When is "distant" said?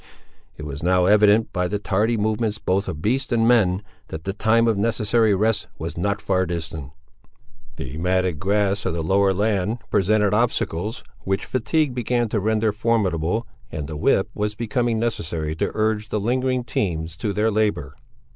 6.47-6.89